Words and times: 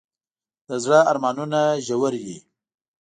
د 0.67 0.69
زړه 0.83 0.99
ارمانونه 1.11 1.59
ژور 1.85 2.13
وي. 2.23 2.37